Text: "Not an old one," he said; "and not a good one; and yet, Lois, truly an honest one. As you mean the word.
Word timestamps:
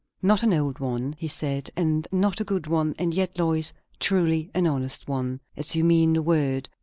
"Not 0.23 0.41
an 0.41 0.51
old 0.51 0.79
one," 0.79 1.13
he 1.19 1.27
said; 1.27 1.69
"and 1.77 2.07
not 2.11 2.41
a 2.41 2.43
good 2.43 2.65
one; 2.65 2.95
and 2.97 3.13
yet, 3.13 3.37
Lois, 3.37 3.71
truly 3.99 4.49
an 4.55 4.65
honest 4.65 5.07
one. 5.07 5.41
As 5.55 5.75
you 5.75 5.83
mean 5.83 6.13
the 6.13 6.23
word. 6.23 6.69